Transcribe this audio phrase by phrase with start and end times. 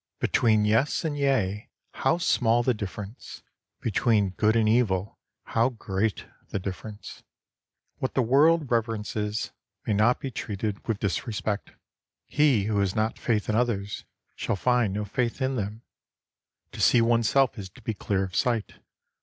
[0.19, 3.43] L.T.— 4 47 Between yes and yea, how small the difference!
[3.81, 7.21] Between good and evil, how great the difference!
[7.99, 9.51] What the world reverences
[9.85, 11.73] may not be treated with disrespect.
[12.25, 14.03] He who has not faith in others
[14.35, 15.83] shall find no faith in them.
[16.71, 18.77] To see oneself is to be clear of sight.